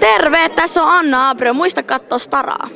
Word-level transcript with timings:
Terve, 0.00 0.48
tässä 0.48 0.82
on 0.82 0.88
Anna 0.88 1.30
Abrio. 1.30 1.54
Muista 1.54 1.82
katsoa 1.82 2.18
Staraa. 2.18 2.68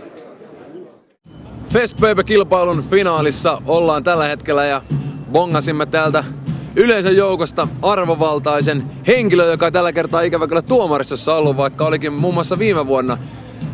Festpaper-kilpailun 1.73 2.85
finaalissa 2.91 3.63
ollaan 3.67 4.05
tällä 4.05 4.25
hetkellä 4.25 4.65
ja 4.65 4.83
bongasimme 5.33 5.87
täältä 5.87 6.25
yleisön 6.77 7.17
joukosta 7.17 7.69
arvovaltaisen 7.83 8.85
henkilö, 9.07 9.51
joka 9.51 9.71
tällä 9.71 9.93
kertaa 9.93 10.21
ikävä 10.23 10.47
kyllä 10.47 10.63
tuomarisessa 10.63 11.35
ollut, 11.35 11.57
vaikka 11.57 11.87
olikin 11.87 12.13
muun 12.13 12.35
muassa 12.35 12.59
viime 12.59 12.87
vuonna 12.87 13.19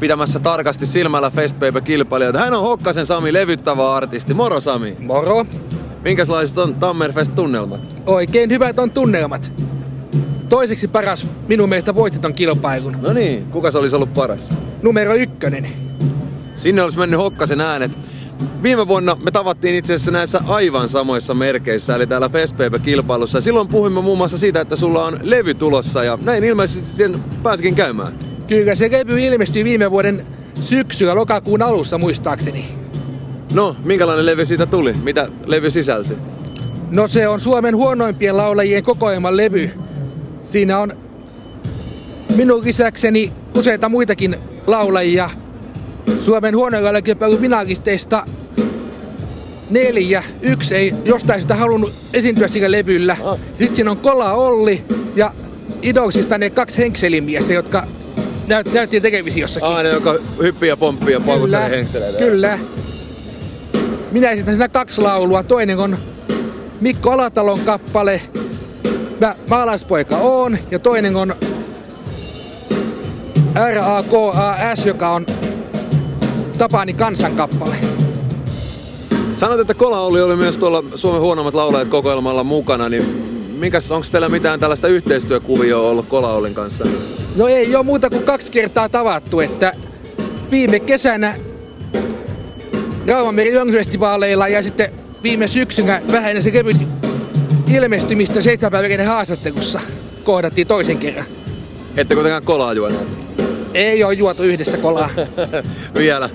pitämässä 0.00 0.38
tarkasti 0.38 0.86
silmällä 0.86 1.30
Festpaper-kilpailijoita. 1.30 2.38
Hän 2.38 2.54
on 2.54 2.62
Hokkasen 2.62 3.06
Sami 3.06 3.32
levyttävä 3.32 3.94
artisti. 3.94 4.34
Moro 4.34 4.60
Sami! 4.60 4.96
Moro! 4.98 5.46
Minkälaiset 6.02 6.58
on 6.58 6.74
Tammerfest-tunnelmat? 6.74 7.96
Oikein 8.06 8.50
hyvät 8.50 8.78
on 8.78 8.90
tunnelmat. 8.90 9.52
Toiseksi 10.48 10.88
paras 10.88 11.26
minun 11.48 11.68
mielestä 11.68 11.94
voitti 11.94 12.18
ton 12.18 12.34
kilpailun. 12.34 12.96
No 13.00 13.12
niin, 13.12 13.46
kuka 13.46 13.70
se 13.70 13.78
olisi 13.78 13.96
ollut 13.96 14.14
paras? 14.14 14.40
Numero 14.82 15.14
ykkönen. 15.14 15.68
Sinne 16.56 16.82
olisi 16.82 16.98
mennyt 16.98 17.20
Hokkasen 17.20 17.60
äänet. 17.60 17.98
Viime 18.62 18.88
vuonna 18.88 19.16
me 19.24 19.30
tavattiin 19.30 19.74
itse 19.74 19.94
asiassa 19.94 20.10
näissä 20.10 20.40
aivan 20.46 20.88
samoissa 20.88 21.34
merkeissä, 21.34 21.94
eli 21.94 22.06
täällä 22.06 22.28
Festpaper-kilpailussa. 22.28 23.40
Silloin 23.40 23.68
puhuimme 23.68 24.00
muun 24.00 24.18
muassa 24.18 24.38
siitä, 24.38 24.60
että 24.60 24.76
sulla 24.76 25.04
on 25.04 25.18
levy 25.22 25.54
tulossa 25.54 26.04
ja 26.04 26.18
näin 26.22 26.44
ilmeisesti 26.44 26.86
sitten 26.86 27.24
pääsikin 27.42 27.74
käymään. 27.74 28.12
Kyllä 28.46 28.74
se 28.74 28.90
levy 28.90 29.20
ilmestyi 29.20 29.64
viime 29.64 29.90
vuoden 29.90 30.26
syksyllä, 30.60 31.14
lokakuun 31.14 31.62
alussa 31.62 31.98
muistaakseni. 31.98 32.64
No, 33.52 33.76
minkälainen 33.84 34.26
levy 34.26 34.46
siitä 34.46 34.66
tuli? 34.66 34.92
Mitä 34.92 35.28
levy 35.46 35.70
sisälsi? 35.70 36.16
No 36.90 37.08
se 37.08 37.28
on 37.28 37.40
Suomen 37.40 37.76
huonoimpien 37.76 38.36
laulajien 38.36 38.82
kokoelman 38.84 39.36
levy. 39.36 39.70
Siinä 40.46 40.78
on 40.78 40.92
minun 42.36 42.64
lisäkseni 42.64 43.32
useita 43.54 43.88
muitakin 43.88 44.36
laulajia. 44.66 45.30
Suomen 46.20 46.56
huonoilla 46.56 47.02
kilpailun 47.02 47.40
finalisteista 47.40 48.26
neljä. 49.70 50.24
Yksi 50.42 50.74
ei 50.74 50.94
jostain 51.04 51.40
sitä 51.40 51.54
halunnut 51.54 51.92
esiintyä 52.12 52.48
sillä 52.48 52.70
levyllä. 52.70 53.16
Ah. 53.24 53.38
Sitten 53.58 53.74
siinä 53.74 53.90
on 53.90 53.96
Kola 53.96 54.32
Olli 54.32 54.84
ja 55.16 55.32
Idoksista 55.82 56.38
ne 56.38 56.50
kaksi 56.50 56.78
henkselimiestä, 56.78 57.52
jotka 57.52 57.86
näyt, 58.46 58.72
näyttiin 58.72 59.02
televisiossakin. 59.02 59.68
Ah, 59.68 59.82
ne, 59.82 59.88
joka 59.88 60.14
hyppii 60.42 60.68
ja 60.68 60.76
pomppii 60.76 61.12
ja 61.12 61.20
paukuttelee 61.20 61.70
henkseleitä. 61.70 62.18
Kyllä. 62.18 62.58
Minä 64.12 64.30
esitän 64.30 64.54
siinä 64.54 64.68
kaksi 64.68 65.00
laulua. 65.00 65.42
Toinen 65.42 65.78
on 65.78 65.98
Mikko 66.80 67.10
Alatalon 67.10 67.60
kappale 67.60 68.20
Mä 69.20 69.34
maalaispoika 69.50 70.16
on 70.16 70.58
ja 70.70 70.78
toinen 70.78 71.16
on 71.16 71.34
RAKAS, 73.54 74.86
joka 74.86 75.10
on 75.10 75.26
Tapani 76.58 76.92
kansankappale. 76.92 77.76
Sanoit, 79.36 79.60
että 79.60 79.74
Kola 79.74 80.00
oli, 80.00 80.22
oli 80.22 80.36
myös 80.36 80.58
tuolla 80.58 80.84
Suomen 80.94 81.20
huonommat 81.20 81.54
laulajat 81.54 81.88
kokoelmalla 81.88 82.44
mukana, 82.44 82.88
niin 82.88 83.02
minkäs, 83.58 83.90
onko 83.90 84.06
teillä 84.12 84.28
mitään 84.28 84.60
tällaista 84.60 84.88
yhteistyökuvioa 84.88 85.90
ollut 85.90 86.08
Kola 86.08 86.32
Ollin 86.32 86.54
kanssa? 86.54 86.84
No 87.36 87.48
ei 87.48 87.76
ole 87.76 87.84
muuta 87.84 88.10
kuin 88.10 88.22
kaksi 88.22 88.52
kertaa 88.52 88.88
tavattu, 88.88 89.40
että 89.40 89.72
viime 90.50 90.80
kesänä 90.80 91.34
Raumameri 93.06 93.54
Jöngsfestivaaleilla 93.54 94.48
ja 94.48 94.62
sitten 94.62 94.92
viime 95.22 95.48
syksynä 95.48 96.02
vähän 96.12 96.42
se 96.42 96.50
kevyn 96.50 96.88
ilmestymistä 97.74 98.42
seitsemänpäiväinen 98.42 99.06
haastattelussa 99.06 99.80
kohdattiin 100.24 100.66
toisen 100.66 100.98
kerran. 100.98 101.26
Ette 101.96 102.14
kuitenkaan 102.14 102.42
kolaa 102.42 102.72
juoneet. 102.72 103.08
Ei 103.74 104.04
ole 104.04 104.14
juotu 104.14 104.42
yhdessä 104.42 104.78
kolaa. 104.78 105.10
Vielä. 105.94 106.30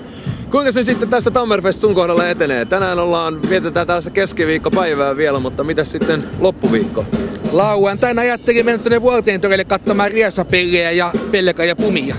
Kuinka 0.50 0.72
se 0.72 0.82
sitten 0.82 1.08
tästä 1.08 1.30
Tammerfest 1.30 1.80
sun 1.80 1.94
kohdalla 1.94 2.28
etenee? 2.28 2.64
Tänään 2.64 2.98
ollaan, 2.98 3.42
vietetään 3.48 3.86
tällaista 3.86 4.10
keskiviikkopäivää 4.10 5.16
vielä, 5.16 5.38
mutta 5.38 5.64
mitä 5.64 5.84
sitten 5.84 6.24
loppuviikko? 6.38 7.04
Lauantaina 7.52 8.22
ajattelin 8.22 8.64
mennä 8.64 8.78
tuonne 8.78 9.02
vuolteen 9.02 9.40
torille 9.40 9.64
katsomaan 9.64 10.10
riesapellejä 10.10 10.90
ja 10.90 11.12
pelleka 11.30 11.64
ja 11.64 11.76
pumia. 11.76 12.16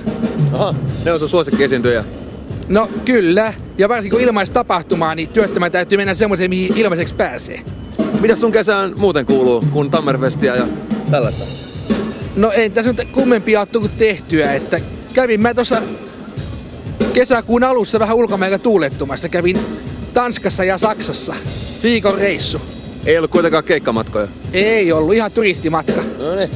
Aha, 0.53 0.75
ne 1.05 1.11
on 1.11 1.19
sun 1.19 1.29
suosikkiesiintyjä. 1.29 2.03
No 2.67 2.89
kyllä, 3.05 3.53
ja 3.77 3.89
varsinkin 3.89 4.17
kun 4.17 4.27
ilmaista 4.27 4.53
tapahtumaa, 4.53 5.15
niin 5.15 5.29
työttömän 5.29 5.71
täytyy 5.71 5.97
mennä 5.97 6.13
semmoiseen, 6.13 6.49
mihin 6.49 6.77
ilmaiseksi 6.77 7.15
pääsee. 7.15 7.59
Mitä 8.23 8.35
sun 8.35 8.51
kesään 8.51 8.93
muuten 8.97 9.25
kuuluu 9.25 9.63
kuin 9.71 9.91
Tammerfestia 9.91 10.55
ja 10.55 10.67
tällaista? 11.11 11.45
No 12.35 12.51
ei 12.51 12.69
tässä 12.69 12.93
nyt 12.93 13.07
kummempia 13.11 13.59
ole 13.59 13.67
tullut 13.71 13.97
tehtyä, 13.97 14.53
että 14.53 14.79
kävin 15.13 15.41
mä 15.41 15.53
tuossa 15.53 15.81
kesäkuun 17.13 17.63
alussa 17.63 17.99
vähän 17.99 18.15
ulkomailla 18.15 18.57
tuulettumassa. 18.57 19.29
Kävin 19.29 19.59
Tanskassa 20.13 20.63
ja 20.63 20.77
Saksassa. 20.77 21.35
Viikon 21.83 22.17
reissu. 22.17 22.61
Ei 23.05 23.17
ollut 23.17 23.31
kuitenkaan 23.31 23.63
keikkamatkoja. 23.63 24.27
Ei 24.53 24.91
ollut, 24.91 25.15
ihan 25.15 25.31
turistimatka. 25.31 26.01
No 26.19 26.35
niin. 26.35 26.51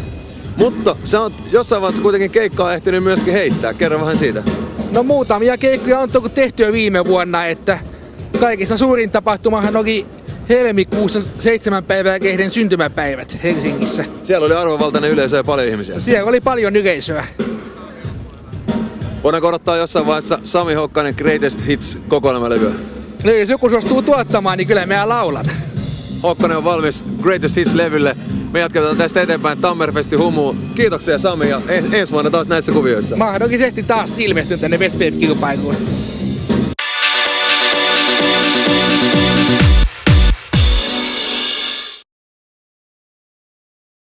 Mutta 0.58 0.96
sä 1.04 1.22
oot 1.22 1.34
jossain 1.52 1.82
vaiheessa 1.82 2.02
kuitenkin 2.02 2.32
keikkaa 2.32 2.74
ehtinyt 2.74 3.04
myöskin 3.04 3.34
heittää. 3.34 3.74
Kerro 3.74 4.02
vähän 4.02 4.18
siitä. 4.18 4.44
No 4.92 5.04
muutamia 5.04 5.58
keikkoja 5.58 6.00
on 6.00 6.12
tullut 6.12 6.34
tehtyä 6.34 6.72
viime 6.72 7.06
vuonna, 7.06 7.46
että 7.46 7.80
kaikista 8.40 8.78
suurin 8.78 9.10
tapahtumahan 9.12 9.76
oli 9.76 10.06
helmikuussa 10.50 11.22
seitsemän 11.40 11.84
päivää 11.84 12.20
kehden 12.20 12.52
syntymäpäivät 12.52 13.38
Helsingissä. 13.44 14.06
Siellä 14.24 14.46
oli 14.46 14.56
arvovaltainen 14.56 15.12
yleisö 15.12 15.38
ja 15.38 15.44
paljon 15.44 15.68
ihmisiä. 15.68 16.00
Siellä 16.00 16.30
oli 16.30 16.42
paljon 16.42 16.76
yleisöä. 16.76 17.26
Voidaanko 19.24 19.48
odottaa 19.48 19.78
jossain 19.78 20.06
vaiheessa 20.06 20.40
Sami 20.44 20.74
Hokkanen 20.74 21.14
Greatest 21.18 21.68
Hits 21.68 21.98
kokoelmalevyä? 22.08 22.72
No 23.24 23.32
jos 23.32 23.50
joku 23.50 23.70
suostuu 23.70 24.02
tuottamaan, 24.02 24.58
niin 24.58 24.68
kyllä 24.68 24.86
mä 24.86 25.10
laulan. 25.10 25.46
Hokkanen 26.24 26.58
on 26.58 26.64
valmis 26.64 27.04
Greatest 27.22 27.56
Hits-levylle. 27.58 28.18
Me 28.52 28.60
jatketaan 28.60 28.98
tästä 28.98 29.22
eteenpäin 29.22 29.58
Tammerfesti 29.58 30.16
humu. 30.16 30.56
Kiitoksia 30.76 31.18
Sami 31.18 31.50
ja 31.50 31.62
en- 31.68 31.94
ensi 31.94 32.14
vuonna 32.14 32.32
taas 32.32 32.48
näissä 32.48 32.72
kuvioissa. 32.72 33.16
Mahdollisesti 33.16 33.84
taas 33.84 34.14
ilmestyn 34.18 34.60
tänne 34.60 34.78
Westbabe-kilpailuun. 34.78 35.76